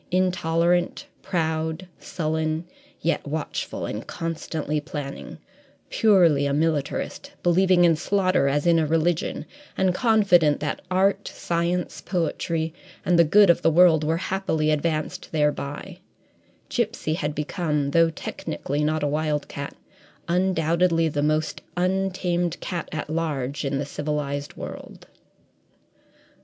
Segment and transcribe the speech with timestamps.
[0.09, 2.65] Intolerant, proud, sullen,
[3.01, 5.37] yet watchful and constantly planning
[5.91, 9.45] purely a militarist, believing in slaughter as in a religion,
[9.77, 12.73] and confident that art, science, poetry,
[13.05, 15.99] and the good of the world were happily advanced thereby
[16.67, 19.75] Gipsy had become, though technically not a wildcat,
[20.27, 25.05] undoubtedly the most untamed cat at large in the civilized world.